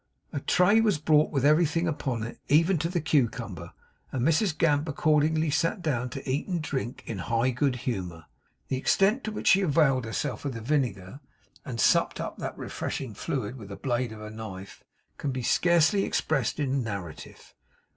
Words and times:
A 0.33 0.39
tray 0.39 0.81
was 0.81 0.97
brought 0.97 1.29
with 1.29 1.45
everything 1.45 1.87
upon 1.87 2.23
it, 2.23 2.39
even 2.47 2.79
to 2.79 2.89
the 2.89 2.99
cucumber 2.99 3.71
and 4.11 4.25
Mrs 4.27 4.57
Gamp 4.57 4.89
accordingly 4.89 5.51
sat 5.51 5.83
down 5.83 6.09
to 6.09 6.27
eat 6.27 6.47
and 6.47 6.59
drink 6.59 7.03
in 7.05 7.19
high 7.19 7.51
good 7.51 7.75
humour. 7.75 8.25
The 8.69 8.77
extent 8.77 9.23
to 9.25 9.31
which 9.31 9.49
she 9.49 9.61
availed 9.61 10.05
herself 10.05 10.43
of 10.43 10.55
the 10.55 10.59
vinegar, 10.61 11.19
and 11.63 11.79
supped 11.79 12.19
up 12.19 12.39
that 12.39 12.57
refreshing 12.57 13.13
fluid 13.13 13.57
with 13.57 13.69
the 13.69 13.75
blade 13.75 14.11
of 14.11 14.17
her 14.21 14.31
knife, 14.31 14.83
can 15.19 15.39
scarcely 15.43 16.01
be 16.01 16.07
expressed 16.07 16.59
in 16.59 16.81
narrative. 16.81 17.53